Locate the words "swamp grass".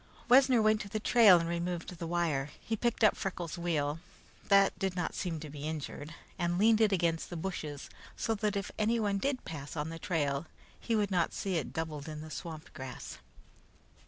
12.31-13.19